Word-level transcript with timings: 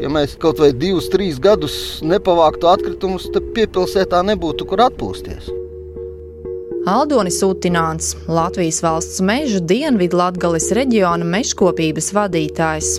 Ja 0.00 0.08
mēs 0.10 0.34
kaut 0.42 0.58
vai 0.58 0.72
divus, 0.74 1.06
trīs 1.12 1.36
gadus 1.42 1.74
nepavāktu 2.02 2.66
atkritumus, 2.66 3.28
tad 3.34 3.52
piepilsētā 3.54 4.24
nebūtu 4.26 4.66
kur 4.66 4.82
atpūsties. 4.88 5.52
Aldonis 6.90 7.38
Utināns, 7.46 8.10
Latvijas 8.28 8.82
valsts 8.84 9.22
meža 9.24 9.62
dienvidu 9.64 10.18
Latgales 10.18 10.66
reģiona 10.76 11.24
mežkopības 11.24 12.10
vadītājs. 12.16 12.90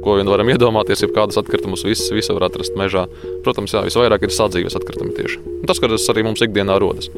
Ko 0.00 0.16
vien 0.16 0.30
varam 0.32 0.48
iedomāties, 0.48 1.04
ja 1.04 1.10
kādus 1.12 1.38
atkritumus 1.38 1.84
viss, 1.84 2.08
visu 2.10 2.34
var 2.34 2.48
atrast 2.48 2.72
mežā. 2.78 3.04
Protams, 3.44 3.76
jā, 3.76 3.84
visvairāk 3.84 4.24
ir 4.24 4.32
sadzīves 4.32 4.78
atkritumi 4.80 5.12
tieši. 5.18 5.42
Un 5.60 5.68
tas, 5.68 5.78
kas 5.78 6.08
arī 6.10 6.24
mums 6.24 6.40
ikdienā 6.42 6.80
rodas. 6.80 7.12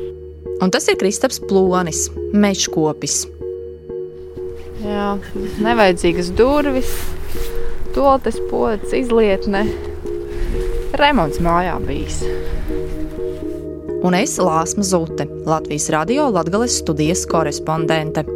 Un 0.63 0.75
tas 0.75 0.91
ir 0.91 0.99
Kristaps 0.99 1.39
Plonis, 1.46 2.09
mežkopis. 2.35 3.23
Jā, 4.82 5.14
nevajadzīgas 5.63 6.35
durvis, 6.35 6.91
toaletes 7.95 8.41
pocis, 8.51 8.93
izlietne. 9.05 9.64
Remonts 10.99 11.41
mājā 11.45 11.79
bijis. 11.87 12.21
Un 14.03 14.17
es 14.19 14.35
Lāsma 14.43 14.83
Zute, 14.83 15.29
Latvijas 15.46 15.89
radio 15.95 16.29
Latgales 16.35 16.81
studijas 16.83 17.27
korespondente. 17.31 18.27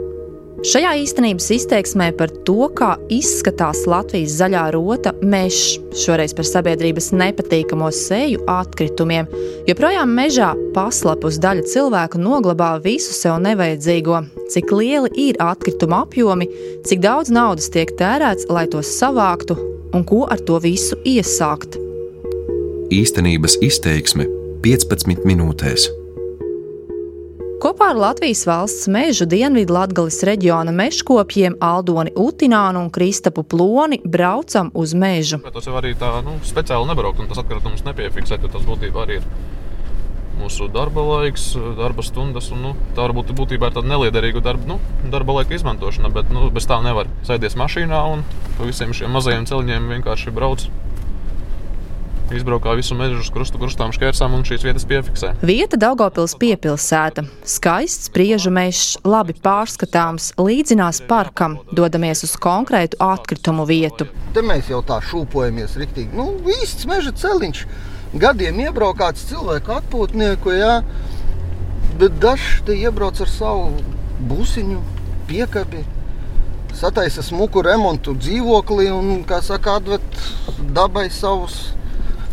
Šajā 0.66 0.97
īstenības 0.98 1.45
izteiksmē 1.55 2.09
par 2.19 2.33
to, 2.47 2.66
kā 2.75 2.97
izskatās 3.12 3.84
Latvijas 3.87 4.33
zaļā 4.41 4.65
rota 4.75 5.12
mežs, 5.23 5.77
šoreiz 6.02 6.33
par 6.34 6.48
sabiedrības 6.48 7.12
nepatīkamo 7.15 7.87
seju 7.95 8.41
atkritumiem, 8.51 9.29
joprojām 9.69 10.11
mežā 10.19 10.48
paslapus 10.75 11.39
daļa 11.45 11.62
cilvēku 11.70 12.19
noglabā 12.19 12.73
visu 12.83 13.15
sev 13.15 13.39
nevajadzīgo, 13.45 14.25
cik 14.51 14.73
lieli 14.75 15.12
ir 15.29 15.39
atkrituma 15.45 16.01
apjomi, 16.02 16.48
cik 16.89 17.05
daudz 17.05 17.30
naudas 17.30 17.70
tiek 17.70 17.92
tērēts, 18.01 18.48
lai 18.51 18.64
tos 18.73 18.91
savāktu 18.97 19.55
un 19.95 20.03
ko 20.09 20.25
ar 20.27 20.42
to 20.48 20.58
visu 20.64 20.98
iesākt. 21.06 21.78
Īstenības 22.91 23.61
izteiksme 23.62 24.27
15 24.67 25.23
minūtēs. 25.30 25.86
Kopā 27.56 27.86
ar 27.94 27.96
Latvijas 27.96 28.42
valsts 28.44 28.84
meža 28.92 29.24
dienvidu 29.24 29.72
Latgales 29.72 30.18
reģiona 30.28 30.74
mežkopjiem 30.76 31.54
Aldoni 31.64 32.12
Utinānu 32.12 32.82
un 32.84 32.90
Kristapu 32.92 33.46
Ploni 33.48 33.96
braucam 34.04 34.68
uz 34.76 34.92
mežu. 34.92 35.38
Tas 35.40 35.64
jau 35.64 35.78
arī 35.80 35.94
tā 35.96 36.10
nu, 36.27 36.34
speciāli 36.44 36.90
nebraukt 36.90 37.22
un 37.24 37.30
tas 37.30 37.40
atkritumus 37.40 37.86
nepiefiksēt, 37.86 38.44
jo 38.44 38.50
tas 38.52 38.66
būtībā 38.68 39.06
arī 39.06 39.22
ir 39.22 39.30
mūsu 40.36 40.68
darba 40.68 41.00
laiks, 41.14 41.46
darba 41.78 42.04
stundas. 42.04 42.50
Un, 42.52 42.60
nu, 42.60 42.74
tā 42.92 43.06
varbūt 43.06 43.32
būtībā 43.38 43.70
ir 43.70 43.78
tāda 43.78 43.88
neliederīga 43.88 44.44
darba, 44.44 44.74
nu, 44.74 45.08
darba 45.12 45.38
laika 45.38 45.56
izmantošana, 45.56 46.12
bet 46.12 46.28
nu, 46.34 46.50
bez 46.52 46.68
tā 46.68 46.82
nevar 46.84 47.08
sēties 47.24 47.56
mašīnā 47.56 48.02
un 48.12 48.27
pa 48.58 48.68
visiem 48.68 48.92
šiem 48.92 49.16
mazajiem 49.16 49.48
celiņiem 49.48 49.88
vienkārši 49.96 50.36
braukt 50.36 50.68
izbraukā 52.34 52.74
visu 52.77 52.96
mežu 52.98 53.20
uz 53.22 53.28
krustu, 53.30 53.58
krustām 53.60 53.92
šķērsām 53.94 54.34
un 54.36 54.44
šīs 54.46 54.64
vietas 54.66 54.86
piefiksē. 54.88 55.32
Vieta 55.46 55.78
Daugopils 55.78 56.34
piepilsēta. 56.41 57.27
Skaists 57.46 58.10
priežu 58.14 58.50
mežs, 58.55 58.96
labi 59.06 59.36
pārskatāms, 59.42 60.33
līdzinās 60.41 61.02
parkam, 61.06 61.58
dodamies 61.70 62.24
uz 62.27 62.34
konkrētu 62.41 62.98
atkritumu 63.02 63.66
vietu. 63.68 64.08
Te 64.34 64.42
mēs 64.44 64.70
jau 64.72 64.83
tā 64.86 64.98
šūpojamies 65.05 65.77
riktīgi. 65.80 66.16
Nu, 66.16 66.33
īsts 66.58 66.88
meža 66.91 67.14
celiņš. 67.16 67.66
Gadiem 68.16 68.62
iebraukāts 68.66 69.27
cilvēku 69.30 69.77
atpūtnieku, 69.77 70.55
jā. 70.56 70.80
Bet 72.00 72.18
dažs 72.22 72.62
te 72.66 72.77
iebrauc 72.77 73.20
ar 73.22 73.30
savu 73.30 73.70
busiņu, 74.30 74.83
piekabi. 75.30 75.84
Sataisa 76.77 77.22
smuku 77.24 77.62
remontu 77.64 78.12
dzīvoklī 78.18 78.90
un, 78.92 79.22
kā 79.28 79.40
saka, 79.44 79.78
atved 79.80 80.20
dabai 80.77 81.06
savus 81.12 81.75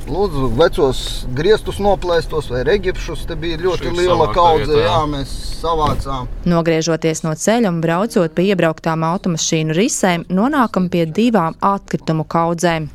Lūdzu, 0.03 0.49
vecos 0.59 0.97
griestus 1.31 1.77
noplēstos 1.79 2.49
vai 2.51 2.65
reģipšus. 2.67 3.21
Te 3.29 3.37
bija 3.39 3.55
ļoti 3.61 3.87
Šī 3.87 3.93
liela 4.01 4.27
kaudze, 4.35 4.75
jā. 4.83 4.97
mēs 5.07 5.31
savācām. 5.61 6.27
Nogriežoties 6.49 7.23
no 7.23 7.31
ceļa 7.39 7.71
un 7.71 7.79
braucot 7.83 8.35
pa 8.35 8.43
iebrauktām 8.43 9.05
automašīnu 9.07 9.77
risēm, 9.77 10.25
nonākam 10.27 10.89
pie 10.91 11.05
divām 11.07 11.55
atkritumu 11.63 12.27
kaudzēm. 12.27 12.89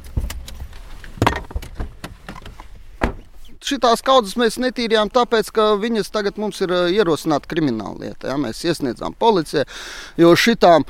Šitās 3.69 4.05
kaudzes 4.05 4.37
mēs 4.41 4.61
netīrījām, 4.61 5.09
tāpēc, 5.13 5.49
ka 5.53 5.73
viņas 5.81 6.13
tagad 6.13 6.37
mums 6.41 6.61
ir 6.65 6.73
eh, 6.73 6.91
ierosināta 7.01 7.49
krimināla 7.49 8.05
lieta. 8.05 8.31
Jā, 8.31 8.37
mēs 8.41 8.61
iesniedzām 8.69 9.17
policijai, 9.21 9.65
jo 10.21 10.37
šitām 10.37 10.85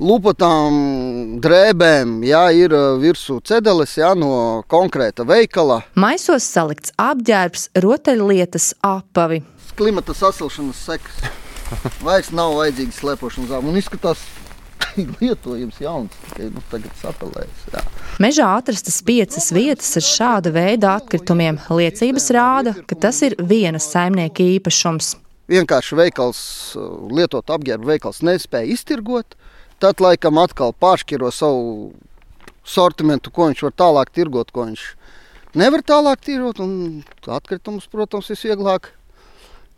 lupatām 0.00 1.38
drēbēm 1.42 2.20
jā, 2.26 2.42
ir 2.56 2.74
eh, 2.76 2.88
virsū 3.02 3.40
cedeles 3.44 3.96
jā, 3.98 4.12
no 4.18 4.62
konkrēta 4.70 5.26
veikala. 5.28 5.82
Maisos 5.94 6.46
salikts 6.48 6.94
apģērbs, 7.00 7.70
rotaļlietas, 7.84 8.72
apavi. 8.86 9.42
Klimata 9.76 10.14
sasilšanas 10.16 10.84
sekas. 10.86 11.24
Vairs 12.06 12.30
nav 12.36 12.56
vajadzīgs 12.58 13.00
slēpošanas 13.00 13.52
zāle. 13.52 13.72
Un 13.72 13.80
izskatās 13.80 14.22
lietojams 15.20 15.80
jauns, 15.80 16.16
tikai 16.28 16.50
nu, 16.52 16.62
tagad 16.70 16.92
sapelējis. 17.00 17.66
Jā. 17.72 17.84
Mežā 18.22 18.48
atrastas 18.58 19.00
piecas 19.06 19.50
vietas 19.54 19.90
ar 19.98 20.06
šāda 20.06 20.52
veida 20.54 20.96
atkritumiem. 20.98 21.60
Liecības 21.72 22.28
rāda, 22.36 22.76
ka 22.86 22.98
tas 23.06 23.22
ir 23.26 23.38
vienas 23.40 23.88
saimnieka 23.92 24.44
īpašums. 24.58 25.16
vienkārši 25.52 25.96
veikals, 25.98 26.42
lietot 27.12 27.50
apģērbu 27.52 27.88
veikals 27.88 28.22
nespēja 28.24 28.72
iztirgot. 28.72 29.36
Tad, 29.82 29.98
laikam, 29.98 30.38
atkal 30.38 30.70
pāršķiro 30.78 31.32
savu 31.34 31.62
sortimentu, 32.62 33.32
ko 33.34 33.48
viņš 33.48 33.62
var 33.66 33.72
tālāk 33.82 34.12
tirgot, 34.14 34.52
ko 34.54 34.68
viņš 34.68 34.84
nevar 35.58 35.82
tālāk 35.82 36.22
tirgot. 36.22 36.60
Atkritumus, 37.26 37.88
protams, 37.90 38.30
visvieglāk 38.30 38.92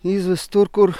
izvest 0.05 0.51
tur, 0.53 0.69
kur 0.69 0.93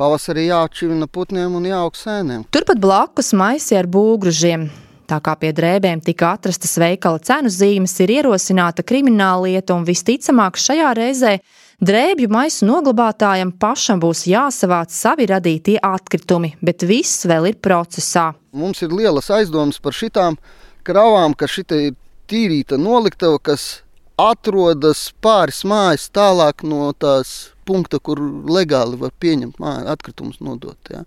pavasarī 0.00 0.46
jāatšķivina 0.48 1.10
putniem 1.12 1.58
un 1.58 1.68
jāaug 1.68 1.98
sēnēm. 2.00 2.46
Turpat 2.48 2.80
blakus 2.80 3.34
maisi 3.36 3.76
ar 3.76 3.90
būgružiem. 3.92 4.70
Tā 5.10 5.18
kā 5.20 5.34
pie 5.36 5.50
drēbēm 5.52 6.00
tika 6.06 6.36
atrastas 6.38 6.76
veikala 6.80 7.20
cenu 7.26 7.50
zīmes, 7.52 7.96
ir 8.00 8.14
ierosināta 8.20 8.84
krimināla 8.86 9.50
lieta, 9.50 9.74
un 9.74 9.84
visticamāk 9.84 10.56
šajā 10.56 10.94
reizē 10.96 11.40
drēbju 11.80 12.28
maisu 12.32 12.68
noglabātājam 12.68 13.52
pašam 13.56 14.00
būs 14.02 14.26
jāsavāc 14.28 14.92
savi 14.94 15.26
radītie 15.30 15.78
atkritumi, 15.82 16.54
bet 16.60 16.84
viss 16.86 17.26
vēl 17.28 17.50
ir 17.52 17.60
procesā. 17.62 18.30
Mums 18.52 18.82
ir 18.84 18.92
lielas 18.92 19.30
aizdomas 19.32 19.80
par 19.82 19.96
šitām 19.96 20.38
kravām, 20.86 21.34
ka 21.34 21.48
šī 21.48 21.64
ir 21.78 21.96
tīrīta 22.30 22.78
noliktava, 22.78 23.40
kas 23.42 23.82
atrodas 24.20 25.08
pāris 25.24 25.64
mājas 25.64 26.08
tālāk 26.12 26.64
no 26.68 26.92
tās 26.92 27.54
punkta, 27.64 27.98
kur 27.98 28.20
legāli 28.50 28.98
var 29.00 29.14
pieņemt 29.22 29.60
atkritumus 29.90 30.40
nodot. 30.44 30.78
Jā. 30.92 31.04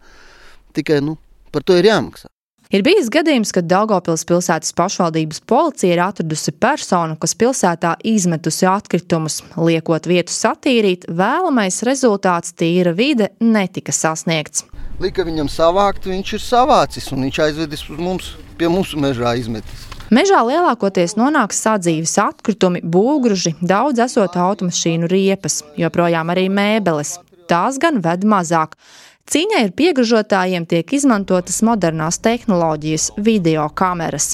Tikai 0.74 1.02
nu, 1.06 1.18
par 1.54 1.66
to 1.68 1.78
ir 1.78 1.92
jāmaksā. 1.92 2.33
Ir 2.72 2.82
bijis 2.86 3.10
gadījums, 3.14 3.52
kad 3.54 3.68
Daugopils 3.70 4.24
pilsētas 4.30 4.74
pašvaldības 4.78 5.42
policija 5.50 5.94
ir 5.94 6.02
atradusi 6.06 6.54
personu, 6.56 7.18
kas 7.22 7.36
pilsētā 7.38 7.96
izmetusi 8.08 8.66
atkritumus. 8.70 9.42
Liekot 9.60 10.08
vietu 10.10 10.34
satīrīt, 10.34 11.10
vēlamais 11.10 11.82
rezultāts 11.86 12.56
tīra 12.58 12.96
vide 12.98 13.34
netika 13.44 13.94
sasniegts. 13.94 14.64
Lika 15.04 15.26
viņam 15.28 15.50
savākt, 15.52 16.08
viņš 16.08 16.36
ir 16.38 16.44
savācis 16.46 17.12
un 17.12 17.26
viņš 17.28 17.42
aizvedis 17.48 17.88
uz 17.90 18.00
mums, 18.00 18.36
pie 18.58 18.72
mūsu 18.72 19.02
mežā 19.02 19.36
izmetis. 19.42 19.90
Mežā 20.14 20.44
lielākoties 20.46 21.16
nonāk 21.18 21.56
sadzīves 21.58 22.12
atkritumi, 22.22 22.84
būgruži, 22.86 23.56
daudz 23.66 24.04
esot 24.04 24.36
automašīnu 24.38 25.08
riepas, 25.10 25.64
joprojām 25.80 26.30
arī 26.30 26.50
mēbeles. 26.54 27.16
Tās 27.50 27.80
gan 27.82 27.98
ved 28.04 28.26
mazāk. 28.28 28.78
Cīņai 29.24 29.62
ar 29.66 29.72
piegražotājiem 29.72 30.66
tiek 30.68 30.90
izmantotas 30.98 31.62
modernās 31.64 32.18
tehnoloģijas, 32.20 33.14
video 33.24 33.70
kameras. 33.72 34.34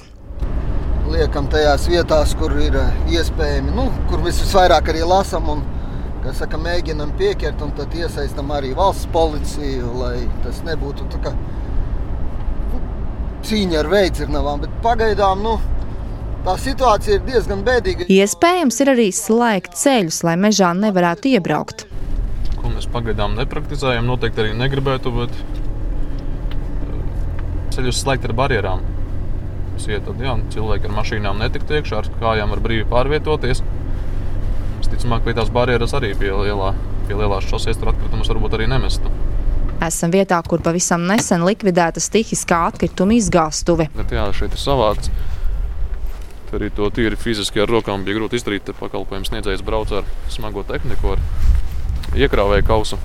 Liekam 1.09 1.45
tajās 1.53 1.85
vietās, 1.89 2.33
kur 2.37 2.55
ir 2.57 2.77
eh, 2.77 2.95
iespējami, 3.13 3.73
nu, 3.77 3.85
kur 4.09 4.23
visvairāk 4.25 4.89
arī 4.89 5.05
lasām 5.05 5.51
un 5.53 5.61
saka, 6.35 6.57
mēģinam 6.61 7.13
pieķert, 7.17 7.61
un 7.65 7.73
tad 7.77 7.93
iesaistam 7.97 8.49
arī 8.53 8.73
valsts 8.77 9.07
policiju, 9.13 9.93
lai 10.01 10.15
tas 10.43 10.63
nebūtu 10.65 11.05
tā 11.13 11.21
kā 11.23 11.35
nu, 11.37 12.81
cīņa 13.45 13.79
ar 13.83 13.91
veidzirnavām. 13.93 14.65
Bet 14.65 14.79
pagaidām, 14.85 15.45
nu, 15.45 15.55
tā 16.47 16.57
situācija 16.65 17.19
ir 17.19 17.27
diezgan 17.29 17.61
bēdīga. 17.65 18.09
Iespējams, 18.09 18.81
ir 18.81 18.93
arī 18.97 19.09
slēgt 19.15 19.77
ceļus, 19.79 20.23
lai 20.25 20.37
mežā 20.49 20.73
nevarētu 20.77 21.37
iebraukt. 21.37 21.88
Pagaidām 22.93 23.35
nepraktizējam, 23.37 24.07
noteikti 24.09 24.43
arī 24.43 24.53
negribētu, 24.57 25.11
bet 25.13 25.35
eh, 25.39 25.45
ceļus 27.75 28.01
slēgt 28.03 28.29
ar 28.29 28.35
barjerām. 28.37 28.85
Iet, 29.79 30.03
tad, 30.05 30.19
jā, 30.21 30.33
cilvēki 30.53 30.89
ar 30.89 30.93
mašīnām 30.97 31.39
netiktu 31.39 31.77
iekšā, 31.77 32.01
ar 32.01 32.09
kājām 32.19 32.51
var 32.51 32.59
brīvi 32.61 32.83
pārvietoties. 32.91 33.63
Visticamāk, 34.81 35.23
pie 35.25 35.33
tās 35.37 35.49
barjeras 35.55 35.95
arī 35.97 36.11
pie, 36.19 36.33
lielā, 36.35 36.73
pie 37.07 37.15
lielās 37.17 37.47
šoseis 37.49 37.79
tur 37.79 37.93
atkritumus 37.93 38.29
varbūt 38.29 38.57
arī 38.59 38.67
nemestu. 38.69 39.09
Esam 39.87 40.11
vietā, 40.11 40.37
kur 40.43 40.59
pavisam 40.61 41.07
nesen 41.07 41.45
likvidēta 41.47 42.03
stihiskā 42.03 42.65
atkrituma 42.73 43.15
izgāstuve. 43.15 43.87
Jā, 44.11 44.27
šeit 44.35 44.51
ir 44.51 44.61
savāds 44.61 45.09
arī 46.55 46.69
to 46.73 46.87
tīri 46.93 47.17
fiziski 47.19 47.61
ar 47.61 47.69
rokām 47.69 48.03
bija 48.05 48.17
grūti 48.19 48.39
izdarīt. 48.39 48.71
Pakalpojums 48.79 49.29
sniedzējs 49.31 49.63
brauca 49.65 50.01
ar 50.01 50.09
smago 50.33 50.63
tehniku, 50.67 51.15
ar 51.15 51.23
iekrāvēju 52.15 52.65
kausu. 52.67 52.99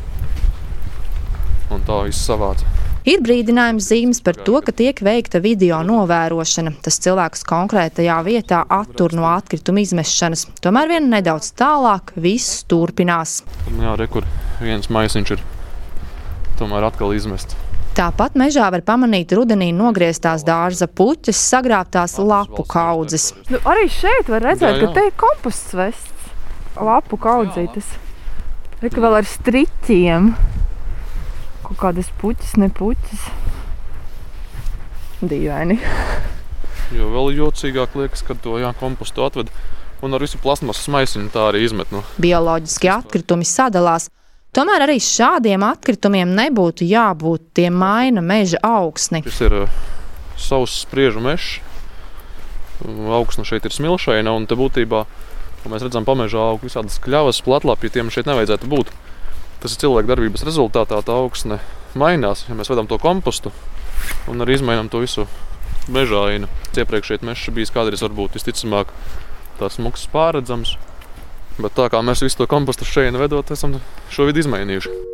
Un 1.74 1.82
tā 1.84 2.04
viss 2.06 2.24
savāca. 2.28 2.68
Ir 3.04 3.20
brīdinājums 3.20 3.84
zīmes 3.90 4.22
par 4.24 4.38
to, 4.46 4.62
ka 4.64 4.72
tiek 4.72 4.96
veikta 5.04 5.36
video 5.44 5.82
novērošana. 5.84 6.70
Tas 6.84 6.96
cilvēkus 7.04 7.42
konkrētajā 7.44 8.16
vietā 8.24 8.62
attur 8.72 9.12
no 9.12 9.26
atkrituma 9.28 9.82
izmešanas. 9.84 10.46
Tomēr 10.64 10.88
vien 10.88 11.10
nedaudz 11.12 11.50
tālāk 11.58 12.14
viss 12.16 12.62
turpinās. 12.70 13.42
Un 13.68 13.82
jā, 13.84 13.92
re, 14.00 14.08
kur 14.08 14.24
viens 14.62 14.88
maisiņš 14.88 15.34
ir 15.36 15.44
tomēr 16.56 16.88
atkal 16.88 17.12
izmests. 17.12 17.58
Tāpat 17.94 18.38
mežā 18.40 18.70
var 18.72 18.82
pamanīt 18.82 19.36
rudenī 19.36 19.68
nogrieztās 19.76 20.42
dārza 20.46 20.88
puķes, 20.88 21.44
sagrābtās 21.52 22.16
lapu 22.18 22.64
kaudzes. 22.66 23.34
Nu, 23.52 23.60
arī 23.68 23.84
šeit 23.92 24.32
var 24.32 24.48
redzēt, 24.48 24.78
Jā, 24.78 24.80
jā. 24.80 24.88
ka 24.88 24.96
te 24.96 25.04
ir 25.10 25.14
komposts 25.20 25.76
vests. 25.76 26.32
Lapu 26.80 27.20
kaudzītas. 27.20 27.92
Reka 28.82 29.02
vēl 29.04 29.20
ar 29.20 29.28
striķiem. 29.28 30.32
Kaut 31.64 31.78
kādas 31.80 32.10
puķis, 32.20 32.56
ne 32.60 32.68
puķis. 32.74 33.28
Dīvaini. 35.24 35.78
Jo 36.94 37.08
vēl 37.14 37.32
jocīgāk 37.38 37.94
liekas, 37.96 38.24
kad 38.26 38.42
to 38.44 38.58
jā, 38.60 38.74
kompostu 38.80 39.24
atved 39.24 39.52
un 40.04 40.12
ar 40.14 40.20
visu 40.20 40.38
plasmasas 40.42 40.90
maisiņu 40.92 41.30
tā 41.32 41.48
arī 41.48 41.64
izmet. 41.64 41.90
Nu, 41.94 42.02
Bioloģiskie 42.20 42.90
atkritumi 42.92 43.46
sadalās. 43.48 44.10
Tomēr 44.54 44.84
arī 44.84 45.00
šādiem 45.02 45.64
atkritumiem 45.66 46.30
nebūtu 46.36 46.86
jābūt. 46.86 47.48
Tie 47.58 47.70
maina 47.74 48.22
meža 48.22 48.60
augsni. 48.62 49.24
šis 49.26 49.40
ir 49.48 49.56
uh, 49.64 49.78
savs 50.38 50.76
spriežu 50.84 51.22
mežs. 51.24 51.58
Augsne 52.84 53.46
šeit 53.48 53.64
ir 53.64 53.74
smilšaina 53.74 54.34
un 54.34 54.46
te 54.50 54.58
būtībā 54.58 55.04
ko 55.64 55.72
mēs 55.72 55.84
redzam 55.86 56.04
pamežā 56.04 56.42
aug 56.52 56.62
visādas 56.64 57.00
kļavas, 57.00 57.40
platlapji, 57.46 57.94
tiem 57.96 58.12
šeit 58.12 58.28
nevajadzētu 58.28 58.68
būt. 58.68 58.92
Tas 59.62 59.72
ir 59.72 59.80
cilvēku 59.80 60.10
darbības 60.10 60.44
rezultātā, 60.44 61.00
tā 61.00 61.16
augsne 61.16 61.58
mainās, 61.96 62.44
ja 62.50 62.56
mēs 62.58 62.68
vedam 62.68 62.90
to 62.90 62.98
kompostu 63.00 63.54
un 64.28 64.44
arī 64.44 64.58
izmainām 64.58 64.90
to 64.92 65.00
visu 65.00 65.24
mežā 65.88 66.26
ainu. 66.34 66.50
Iepriekš 66.76 67.14
šeit 67.14 67.24
mežs 67.24 67.48
bijis 67.56 67.72
kādreiz 67.72 68.04
varbūt 68.04 68.36
visticamāk 68.36 68.92
tāds 69.60 69.78
smuks 69.78 70.04
pārredzams, 70.12 70.76
bet 71.56 71.76
tā 71.78 71.88
kā 71.88 72.04
mēs 72.04 72.26
visu 72.26 72.42
to 72.42 72.50
kompostu 72.50 72.84
šeit 72.88 73.16
vedot, 73.16 73.56
esam 73.56 73.80
šo 74.12 74.28
vidi 74.28 74.44
izmainījuši. 74.44 75.13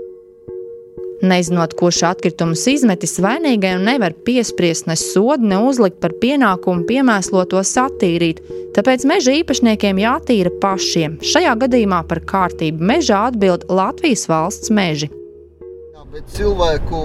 Nezinot, 1.21 1.75
kurš 1.77 1.99
atkritumus 2.09 2.63
izmetis, 2.71 3.19
vainīgajam 3.21 3.83
nevar 3.85 4.15
piespriest 4.25 4.87
ne 4.89 4.95
sodu, 4.97 5.45
ne 5.51 5.59
uzlikt 5.69 5.99
par 6.01 6.15
pienākumu 6.23 6.87
piemēslot 6.89 7.51
to 7.53 7.61
satīrīt. 7.61 8.41
Tāpēc 8.73 9.05
meža 9.05 9.35
īpašniekiem 9.43 10.01
jātīra 10.01 10.53
pašiem. 10.63 11.19
Šajā 11.21 11.53
gadījumā 11.61 12.01
par 12.09 12.23
kārtību 12.31 12.89
mežā 12.93 13.27
atbild 13.29 13.67
Latvijas 13.69 14.25
valsts 14.31 14.73
meži. 14.73 15.11
Jā, 15.93 16.25
cilvēku 16.39 17.03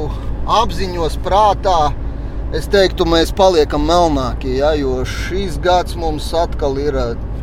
apziņos, 0.62 1.20
prātā, 1.26 1.92
es 2.56 2.70
teiktu, 2.72 3.04
mēs 3.12 3.36
paliekam 3.36 3.84
melnākie. 3.90 4.56
Ja, 4.62 4.72
jo 4.80 5.02
šis 5.04 5.60
gads 5.60 6.00
mums 6.00 6.32
atkal 6.32 6.80
ir 6.80 7.02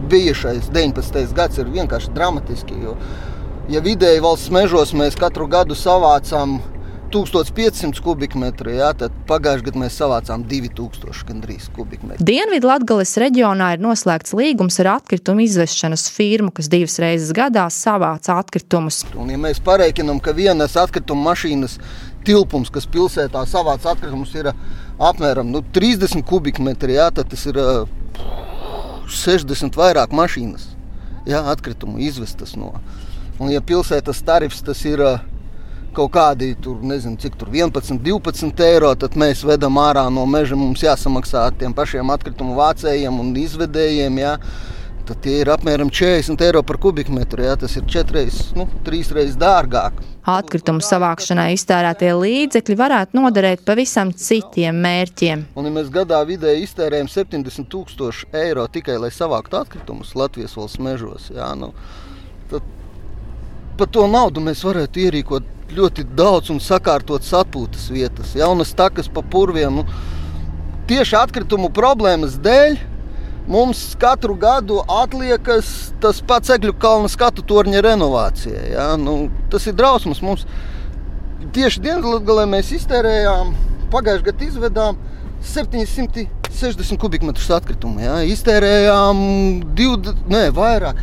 bijušais 0.09 0.73
19. 0.73 1.37
gads, 1.37 1.61
ir 1.61 1.69
vienkārši 1.77 2.17
dramatiski. 2.17 2.81
Jo, 2.81 2.97
ja 3.70 3.82
vidēji 3.85 4.23
valsts 4.23 4.50
mežos 4.55 4.94
mēs 4.97 5.17
katru 5.19 5.47
gadu 5.50 5.76
savācām 5.79 6.59
1500 7.12 8.00
kubikmetru, 8.00 8.73
ja, 8.73 8.88
tad 8.97 9.12
pagājušajā 9.29 9.67
gadā 9.67 9.81
mēs 9.82 9.99
savācām 10.00 10.47
2000 10.49 11.26
gandrīz 11.29 11.67
kubikmetru. 11.76 12.25
Dienvidu 12.25 12.70
Latvijas 12.70 13.12
reģionā 13.20 13.75
ir 13.76 13.82
noslēgts 13.85 14.32
līgums 14.38 14.81
ar 14.81 14.94
atkritumu 14.94 15.44
izvešanas 15.44 16.06
firmu, 16.14 16.50
kas 16.56 16.70
divas 16.73 16.97
reizes 17.03 17.35
gadā 17.37 17.67
savāca 17.69 18.38
atkritumus. 18.41 19.03
Un, 19.12 19.35
ja 19.35 19.41
mēs 19.41 19.61
pareiķinām, 19.65 20.23
ka 20.25 20.32
vienas 20.37 20.79
atkrituma 20.81 21.31
mašīnas 21.31 21.76
tilpums, 22.25 22.73
kas 22.73 22.88
pilsētā 22.88 23.44
savāc 23.50 23.85
atkritumus, 23.93 24.32
ir 24.38 24.49
ā, 24.49 24.56
apmēram 25.12 25.53
nu, 25.53 25.61
30 25.76 26.25
kubikmetri, 26.29 26.97
jā, 26.97 27.11
tad 27.12 27.29
tas 27.35 27.44
ir 27.50 27.61
ā, 27.61 27.82
60 29.12 29.76
vairāk 29.76 30.17
mašīnas 30.17 30.70
jā, 31.29 31.44
atkritumu 31.53 32.00
izvestas 32.00 32.56
no. 32.56 32.73
Un, 33.40 33.50
ja 33.52 33.62
pilsētas 33.64 34.20
tarifs 34.26 34.61
tas 34.64 34.82
ir 34.88 35.00
kaut 35.96 36.12
kādi 36.14 36.52
tur, 36.61 36.81
nezinu, 36.84 37.19
cik 37.20 37.37
tur 37.40 37.52
11, 37.52 38.00
12 38.02 38.64
eiro, 38.67 38.93
tad 38.99 39.17
mēs 39.19 39.44
vedam 39.46 39.81
ārā 39.81 40.06
no 40.12 40.25
meža. 40.29 40.56
Mums 40.58 40.84
jāsamaksā 40.84 41.49
tiem 41.61 41.75
pašiem 41.76 42.12
atkritumu 42.14 42.56
vācējiem 42.58 43.20
un 43.20 43.34
izvedējiem. 43.37 44.23
Jā. 44.23 44.37
Tad 45.02 45.19
tie 45.25 45.40
ir 45.43 45.50
apmēram 45.50 45.90
40 45.90 46.44
eiro 46.46 46.62
par 46.62 46.79
kubikmetru. 46.81 47.44
Jā. 47.44 47.56
Tas 47.61 47.75
ir 47.76 47.87
četras, 47.90 48.52
nu, 48.56 48.69
trīs 48.87 49.11
reizes 49.12 49.37
dārgāk. 49.40 49.99
Atkritumu 50.32 50.84
savākšanai 50.87 51.49
iztērētie 51.56 52.12
līdzekļi 52.14 52.76
varētu 52.79 53.19
noderēt 53.19 53.64
pavisam 53.67 54.12
citiem 54.14 54.79
mērķiem. 54.84 55.49
Un, 55.58 55.67
ja 55.67 55.75
mēs 55.75 55.90
gadā 55.93 56.20
vidēji 56.29 56.69
iztērējam 56.69 57.11
70 57.11 57.67
tūkstoši 57.73 58.31
eiro 58.44 58.69
tikai 58.70 59.00
lai 59.02 59.11
savāktu 59.11 59.58
atkritumus 59.58 60.14
Latvijas 60.14 60.55
valsts 60.55 60.79
mežos, 60.79 61.26
jā, 61.34 61.49
nu, 61.58 61.73
tad 62.52 62.70
par 63.79 63.91
to 63.93 64.07
naudu 64.11 64.43
mēs 64.45 64.63
varētu 64.67 65.07
ierīkot 65.07 65.51
ļoti 65.73 66.05
daudz 66.17 66.51
un 66.53 66.61
sakārtot 66.61 67.25
atpūtas 67.25 67.89
vietas, 67.93 68.35
jaunas 68.37 68.75
takas 68.77 69.09
pa 69.09 69.23
purviem. 69.23 69.81
Nu, 69.81 69.87
tieši 70.91 71.17
atkritumu 71.23 71.71
problēmas 71.73 72.37
dēļ 72.43 72.77
mums 73.49 73.97
katru 74.01 74.37
gadu 74.39 74.83
atliekas 75.01 75.93
tas 76.03 76.21
pats 76.27 76.53
Egļu 76.55 76.75
kalna 76.83 77.11
skatu 77.11 77.45
torņa 77.47 77.83
renovācija. 77.85 78.67
Ja? 78.75 78.87
Nu, 79.01 79.31
tas 79.51 79.67
ir 79.67 79.77
drausmas 79.79 80.23
mums. 80.23 80.47
Tieši 81.53 81.83
Dienvidgalē 81.85 82.47
mēs 82.49 82.71
iztērējām, 82.79 83.51
pagājušajā 83.93 84.29
gadā 84.29 84.47
izvedām 84.47 85.01
760 85.43 87.01
kubikmetrus 87.03 87.51
atkritumu. 87.57 88.01
Ja? 88.05 88.21
Iztērējām 88.25 89.19
20, 89.77 90.23
ne, 90.33 90.47
vairāk, 90.55 91.03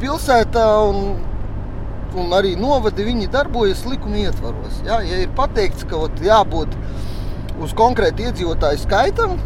Pilsētā 0.00 0.66
un, 0.88 1.16
un 2.16 2.36
arī 2.36 2.54
novadi 2.60 3.04
viņi 3.06 3.30
darbojas 3.32 3.84
likuma 3.88 4.16
ietvaros. 4.26 4.80
Ja, 4.86 5.00
ja 5.04 5.22
ir 5.24 5.32
pateikts, 5.36 5.84
ka 5.88 5.96
ot, 6.06 6.20
jābūt 6.24 6.76
uz 7.60 7.72
konkrētu 7.76 8.26
iedzīvotāju 8.28 8.82
skaitam, 8.82 9.38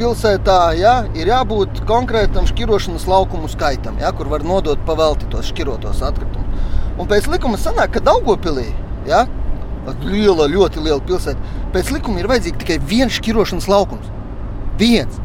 pilsētā 0.00 0.60
ja, 0.80 0.94
ir 1.16 1.28
jābūt 1.28 1.82
konkrētam 1.88 2.48
šķirošanas 2.48 3.04
laukumu 3.10 3.50
skaitam, 3.52 3.98
ja, 4.00 4.12
kur 4.16 4.30
var 4.32 4.44
nodot 4.46 4.80
pavelti 4.88 5.28
tos 5.32 5.50
šķirotos 5.52 6.00
atkritumus. 6.06 6.46
Un 7.00 7.08
pēc 7.08 7.28
likuma 7.32 7.60
sanāk, 7.60 7.94
ka 7.96 8.04
Daugopilī, 8.04 8.66
ja, 9.08 9.26
liela, 10.04 10.50
ļoti 10.50 10.84
liela 10.84 11.00
pilsēta, 11.06 11.56
pēc 11.74 11.90
likuma 11.96 12.22
ir 12.22 12.30
vajadzīgs 12.30 12.62
tikai 12.62 12.78
viens 12.92 13.16
šķirošanas 13.18 13.68
laukums. 13.70 14.12
Viens. 14.80 15.20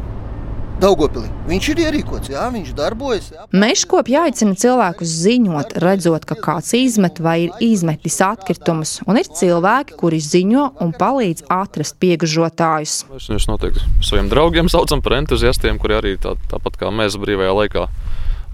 Daugopilī. 0.76 1.30
Viņš 1.48 1.66
ir 1.72 1.78
ierīkots, 1.86 2.28
jā, 2.34 2.42
viņš 2.52 2.74
darbojas. 2.76 3.30
Jā. 3.32 3.46
Mežkopji 3.56 4.18
aicina 4.20 4.52
cilvēkus 4.60 5.14
ziņot, 5.22 5.72
redzot, 5.80 6.26
ka 6.28 6.36
kāds 6.36 6.74
izmet 6.76 7.16
vai 7.24 7.46
ir 7.46 7.54
izmetis 7.64 8.18
atkritumus, 8.20 8.98
un 9.08 9.16
ir 9.16 9.30
cilvēki, 9.38 9.96
kuri 9.96 10.20
ziņo 10.20 10.66
un 10.84 10.92
palīdz 11.00 11.46
atrast 11.48 11.96
piegažotājus. 12.02 12.98
Mēs 13.08 13.30
viņus 13.32 13.48
noteikti 13.48 13.88
saviem 14.04 14.28
draugiem 14.28 14.68
saucam 14.72 15.00
par 15.00 15.16
entuziastiem, 15.22 15.80
kuri 15.80 15.96
arī 15.96 16.14
tā, 16.20 16.36
tāpat 16.52 16.76
kā 16.82 16.92
mēs 16.92 17.16
brīvajā 17.24 17.56
laikā 17.62 17.88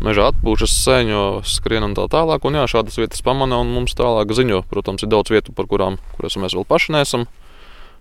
mežā 0.03 0.29
atpūšas, 0.33 0.73
sēņo, 0.85 1.23
skrien 1.47 1.87
un 1.87 1.95
tā 1.97 2.09
tālāk. 2.11 2.45
Un 2.49 2.59
jā, 2.59 2.67
šādas 2.71 2.99
vietas 2.99 3.23
pamana 3.25 3.61
un 3.63 3.71
mums 3.75 3.95
tālāk 3.99 4.35
ziņo. 4.35 4.65
Protams, 4.71 5.05
ir 5.05 5.13
daudz 5.13 5.33
vietu, 5.33 5.55
par 5.57 5.69
kurām 5.71 5.99
kuras 6.17 6.39
mēs 6.41 6.57
vēl 6.59 6.67
paši 6.69 6.97
neesam 6.97 7.29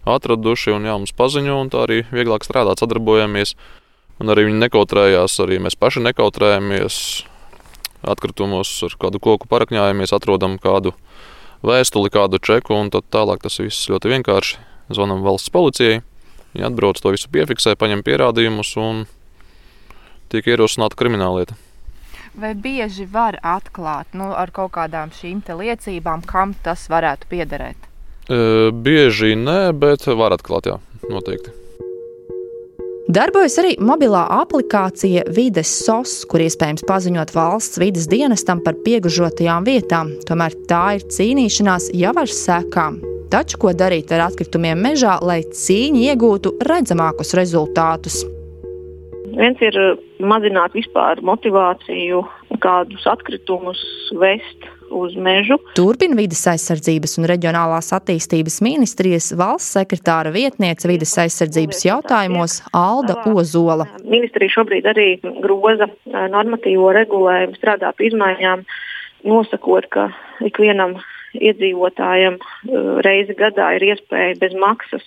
atraduši, 0.10 0.74
un 0.74 0.88
jā, 0.90 0.96
mums 0.98 1.14
paziņo, 1.18 1.60
un 1.62 1.70
tā 1.74 1.86
arī 1.86 2.02
vieglāk 2.10 2.46
strādāt, 2.48 2.82
sadarbojamies. 2.82 3.54
Un 4.22 4.30
arī 4.34 4.48
viņi 4.50 4.62
nekautrējās, 4.62 5.38
arī 5.42 5.62
mēs 5.62 5.78
paši 5.78 6.04
nekautrējamies. 6.10 6.98
atkritumos 8.02 8.70
ar 8.82 8.96
kādu 8.98 9.20
koku 9.22 9.46
parakņājamies, 9.46 10.14
atrodam 10.14 10.58
kādu 10.58 10.96
vēstuli, 11.62 12.10
kādu 12.10 12.42
čeku, 12.42 12.74
un 12.74 12.90
tad 12.90 13.06
tālāk 13.14 13.46
tas 13.46 13.60
viss 13.62 13.90
ļoti 13.90 14.10
vienkārši. 14.10 14.58
Zvanām 14.92 15.22
valsts 15.22 15.54
policijai, 15.54 16.02
viņi 16.54 16.66
atbrauc 16.68 16.98
to 16.98 17.14
visu 17.14 17.30
piefiksē, 17.32 17.78
paņem 17.78 18.02
pierādījumus 18.04 18.74
un 18.82 19.06
tiek 20.34 20.50
ierosināta 20.50 20.98
krimināllieta. 20.98 21.56
Vai 22.32 22.54
bieži 22.56 23.06
var 23.12 23.36
atklāt 23.44 24.14
nu, 24.16 24.30
ar 24.32 24.54
kaut 24.56 24.72
kādām 24.78 25.12
šīm 25.12 25.42
liecībām, 25.44 26.24
kam 26.24 26.54
tas 26.64 26.88
varētu 26.88 27.28
piederēt? 27.28 27.90
E, 28.32 28.72
bieži 28.72 29.36
nē, 29.36 29.74
bet 29.76 30.08
var 30.08 30.32
atklāt, 30.32 30.70
jā, 30.72 30.78
noteikti. 31.12 31.52
Darbojas 33.12 33.58
arī 33.60 33.74
mobilā 33.84 34.22
aplikācija 34.38 35.26
Vides 35.36 35.68
SOS, 35.84 36.22
kur 36.32 36.40
iespējams 36.46 36.86
paziņot 36.88 37.34
valsts 37.36 37.82
vidas 37.82 38.08
dienestam 38.08 38.62
par 38.64 38.78
piegužotajām 38.86 39.68
vietām. 39.68 40.14
Tomēr 40.30 40.56
tā 40.70 40.84
ir 40.96 41.08
cīnīšanās 41.12 41.90
jau 42.00 42.14
ar 42.16 42.32
sekām. 42.32 43.02
Taču 43.32 43.60
ko 43.60 43.74
darīt 43.76 44.14
ar 44.16 44.30
atkritumiem 44.30 44.80
mežā, 44.80 45.18
lai 45.20 45.42
cīņa 45.44 46.06
iegūtu 46.14 46.56
redzamākus 46.64 47.36
rezultātus? 47.36 48.22
Viens 49.32 49.62
ir 49.64 49.78
mazināt 50.20 50.76
vispār 50.76 51.22
motivāciju, 51.26 52.22
kādus 52.62 53.06
atkritumus 53.10 53.80
vest 54.20 54.68
uz 54.92 55.16
mežu. 55.16 55.58
Turpina 55.78 56.18
vidas 56.20 56.44
aizsardzības 56.52 57.16
un 57.22 57.28
reģionālās 57.32 57.92
attīstības 57.96 58.60
ministrijas 58.66 59.32
valsts 59.40 59.78
sekretāra 59.78 60.34
vietniece 60.36 60.90
vidas 60.92 61.14
aizsardzības 61.24 61.86
jautājumos 61.88 62.60
Alda 62.76 63.18
Ozola. 63.32 63.88
Ministrija 64.04 64.58
šobrīd 64.58 64.90
arī 64.92 65.08
groza 65.24 65.88
eh, 65.88 66.28
normatīvo 66.34 66.92
regulējumu, 67.00 67.58
strādā 67.62 67.94
pie 67.96 68.12
izmaiņām, 68.12 68.66
nosakot, 69.32 69.88
ka 69.94 70.10
ikvienam 70.44 70.98
iedzīvotājiem 71.38 72.38
eh, 72.38 72.92
reizi 73.06 73.36
gadā 73.38 73.72
ir 73.78 73.88
iespēja 73.92 74.38
bez 74.42 74.56
maksas 74.60 75.06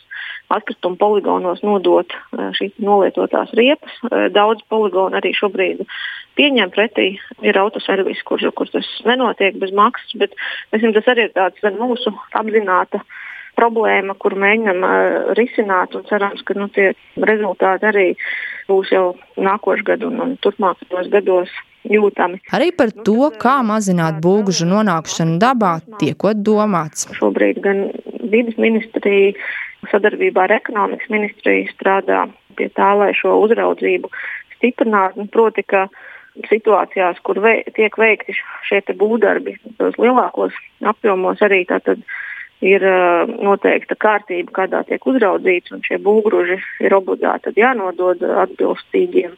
atkritumu 0.53 0.99
poligonos 1.01 1.63
nodot 1.67 2.13
eh, 2.15 2.51
šīs 2.59 2.77
nolietotās 2.85 3.53
riepas. 3.59 3.99
Daudz 4.35 4.65
poligonu 4.69 5.19
arī 5.21 5.35
šobrīd 5.37 5.85
pieņem 6.39 6.73
pretī. 6.75 7.09
Ir 7.47 7.59
autoservis, 7.61 8.23
kur, 8.27 8.43
kur 8.57 8.71
tas 8.73 8.89
nenotiek 9.07 9.59
bez 9.61 9.75
maksas, 9.75 10.17
bet 10.19 10.35
teiksim, 10.73 10.95
tas 10.97 11.13
arī 11.13 11.29
ir 11.29 11.37
tāds 11.37 11.79
mūsu 11.79 12.15
apzināta 12.35 13.03
problēma, 13.59 14.17
kur 14.21 14.37
mēģinam 14.39 14.87
uh, 14.87 15.35
risināt 15.39 15.95
un 15.99 16.07
cerams, 16.09 16.43
ka 16.47 16.57
nu, 16.59 16.69
tie 16.75 16.93
rezultāti 17.17 17.91
arī 17.91 18.09
būs 18.69 18.93
jau 18.95 19.07
nākošais 19.37 19.87
gads 19.87 20.09
un, 20.09 20.21
un 20.25 20.37
turpmākajos 20.45 21.11
gados 21.13 21.53
jūtami. 21.85 22.41
Arī 22.57 22.71
par 22.77 22.93
to, 23.07 23.29
kā 23.41 23.59
mazināt 23.67 24.21
būgužu 24.25 24.69
nonākšanu 24.71 25.37
dabā, 25.43 25.77
tiekot 26.01 26.41
domāts. 26.45 27.09
Šobrīd 27.19 27.61
gan 27.65 27.87
vidas 28.33 28.57
ministrija 28.61 29.35
sadarbībā 29.91 30.47
ar 30.47 30.57
ekonomikas 30.57 31.11
ministriju 31.13 31.69
strādā 31.75 32.25
pie 32.57 32.71
tā, 32.73 32.95
lai 32.97 33.13
šo 33.17 33.37
uzraudzību 33.45 34.11
stiprinātu. 34.57 35.27
Proti, 35.33 35.65
ka 35.67 35.87
situācijās, 36.49 37.21
kur 37.27 37.41
vei, 37.45 37.61
tiek 37.77 37.95
veikti 38.01 38.35
šie 38.69 38.81
būvdarbi, 38.99 39.59
tos 39.79 39.99
lielākos 40.01 40.57
apjomos 40.83 41.43
arī 41.45 41.63
tātad 41.69 42.01
ir 42.65 42.85
uh, 42.89 43.31
noteikta 43.45 43.97
kārtība, 44.01 44.53
kādā 44.63 44.83
tiek 44.89 45.05
uzraudzīts, 45.07 45.75
un 45.75 45.85
šie 45.85 46.01
būvgrūži 46.05 46.59
ir 46.85 46.97
obligāti 46.97 47.53
jānodod 47.61 48.23
atbilstīgiem 48.45 49.37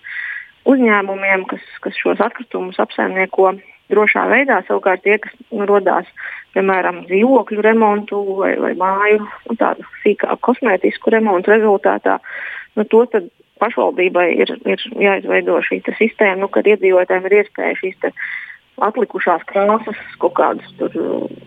uzņēmumiem, 0.66 1.47
kas, 1.50 1.64
kas 1.85 1.99
šos 2.00 2.23
atkritumus 2.23 2.78
apsaimnieko 2.83 3.54
drošā 3.92 4.26
veidā. 4.33 4.61
Savukārt 4.66 5.04
tie, 5.04 5.18
kas 5.23 5.35
nu, 5.50 5.66
rodās 5.68 6.09
piemēram 6.56 7.04
dzīvokļu 7.11 7.64
remontu 7.66 8.23
vai, 8.40 8.54
vai 8.62 8.73
māju 8.78 9.23
nu, 9.23 9.56
tādu 9.59 9.87
sīkāku 10.02 10.42
kosmētisku 10.50 11.12
remontu 11.14 11.52
rezultātā, 11.54 12.18
nu, 12.78 12.87
to 12.90 13.04
pašvaldībai 13.62 14.26
ir, 14.37 14.52
ir 14.68 14.83
jāizveido 15.00 15.61
šī 15.64 15.80
sistēma, 15.87 16.42
nu, 16.45 16.50
kad 16.52 16.68
iedzīvotājiem 16.68 17.28
ir 17.28 17.38
iespēja 17.40 17.78
šīs 17.80 18.11
atlikušās 18.85 19.47
krāsas, 19.49 20.00
kaut 20.21 20.35
kādas 20.37 20.75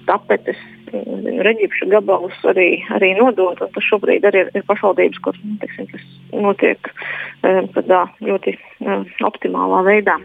tapetes, 0.08 0.58
reģipšu 0.92 1.90
gabalus 1.92 2.36
arī, 2.50 2.82
arī 2.96 3.14
nodot. 3.20 3.60
Tas 3.60 3.88
šobrīd 3.90 4.28
arī 4.30 4.46
ir, 4.46 4.52
ir 4.58 4.68
pašvaldības, 4.70 5.22
kur 5.26 5.38
nu, 5.44 5.56
teiksim, 5.62 5.88
tas 5.94 6.10
notiek 6.34 6.92
eh, 6.92 7.64
tādā 7.76 8.06
ļoti 8.24 8.58
eh, 8.58 9.16
optimālā 9.30 9.86
veidā. 9.88 10.20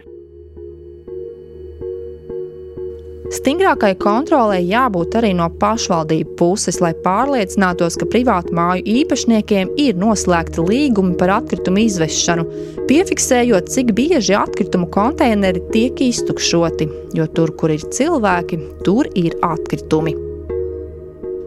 Stingrākai 3.33 3.95
kontrolē 3.97 4.59
jābūt 4.61 5.15
arī 5.17 5.31
no 5.33 5.47
pašvaldību 5.59 6.35
puses, 6.37 6.77
lai 6.83 6.91
pārliecinātos, 7.03 7.97
ka 7.97 8.07
privātu 8.11 8.53
māju 8.55 8.85
īpašniekiem 9.01 9.73
ir 9.81 9.97
noslēgti 9.97 10.61
līgumi 10.61 11.17
par 11.19 11.33
atkritumu 11.39 11.81
izvešanu, 11.87 12.45
piefiksējot, 12.89 13.71
cik 13.73 13.95
bieži 13.97 14.37
atkritumu 14.37 14.87
konteineri 14.93 15.63
tiek 15.73 16.05
iztukšoti, 16.05 16.87
jo 17.17 17.27
tur, 17.33 17.55
kur 17.57 17.73
ir 17.73 17.89
cilvēki, 17.97 18.61
tur 18.85 19.09
ir 19.17 19.35
atkritumi. 19.43 20.24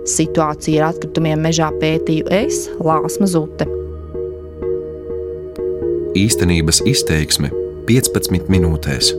Situāciju 0.08 0.80
ar 0.80 0.94
atkritumiem 0.94 1.42
mežā 1.44 1.68
pētīju 1.82 2.30
es, 2.32 2.64
Lāsma 2.80 3.28
Zute. 3.28 3.68
Īstenības 6.18 6.80
izteiksme 6.88 7.52
15 7.88 8.48
minūtēs. 8.52 9.12